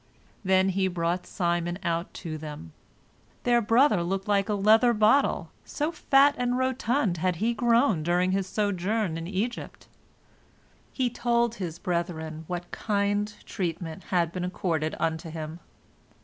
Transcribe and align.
Then 0.43 0.69
he 0.69 0.87
brought 0.87 1.27
Simon 1.27 1.77
out 1.83 2.11
to 2.15 2.35
them. 2.35 2.73
Their 3.43 3.61
brother 3.61 4.01
looked 4.01 4.27
like 4.27 4.49
a 4.49 4.55
leather 4.55 4.93
bottle, 4.93 5.51
so 5.63 5.91
fat 5.91 6.33
and 6.39 6.57
rotund 6.57 7.17
had 7.17 7.35
he 7.35 7.53
grown 7.53 8.01
during 8.01 8.31
his 8.31 8.47
sojourn 8.47 9.15
in 9.15 9.27
Egypt. 9.27 9.87
He 10.91 11.11
told 11.11 11.53
his 11.61 11.77
brethren 11.77 12.45
what 12.47 12.71
kind 12.71 13.31
treatment 13.45 14.05
had 14.05 14.31
been 14.31 14.43
accorded 14.43 14.95
unto 14.99 15.29
him. 15.29 15.59